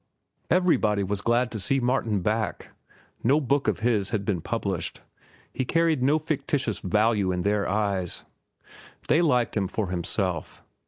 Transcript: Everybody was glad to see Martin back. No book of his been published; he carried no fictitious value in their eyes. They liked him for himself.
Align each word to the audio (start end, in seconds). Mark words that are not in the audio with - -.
Everybody 0.49 1.03
was 1.03 1.21
glad 1.21 1.51
to 1.51 1.59
see 1.59 1.79
Martin 1.79 2.21
back. 2.21 2.69
No 3.23 3.39
book 3.39 3.67
of 3.67 3.81
his 3.81 4.09
been 4.09 4.41
published; 4.41 5.03
he 5.53 5.63
carried 5.63 6.01
no 6.01 6.17
fictitious 6.17 6.79
value 6.79 7.31
in 7.31 7.41
their 7.43 7.69
eyes. 7.69 8.25
They 9.09 9.21
liked 9.21 9.55
him 9.55 9.67
for 9.67 9.89
himself. 9.91 10.63